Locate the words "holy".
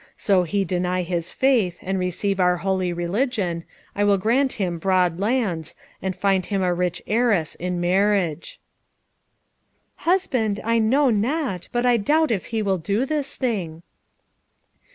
2.57-2.91